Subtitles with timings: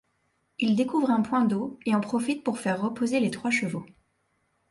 [0.57, 3.85] Il découvre un point d'eau et en profite pour faire reposer les trois chevaux.